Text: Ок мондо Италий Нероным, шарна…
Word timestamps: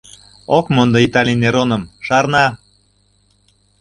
Ок 0.57 0.65
мондо 0.75 0.97
Италий 1.07 1.37
Нероным, 1.41 1.83
шарна… 2.05 2.45